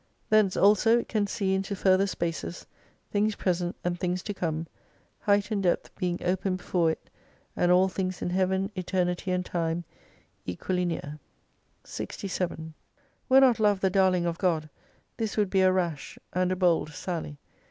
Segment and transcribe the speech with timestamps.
[0.31, 2.65] Thence also it can see into further spaces,
[3.11, 4.65] things present and things to come;
[5.19, 7.11] height and depth being open before it,
[7.55, 9.83] and all things in Heaven, Eternity, and Time,
[10.43, 11.19] equally near,
[11.83, 12.73] 67
[13.29, 14.71] Were not Love the darling of God,
[15.17, 17.37] this would be a rash and a bold sally.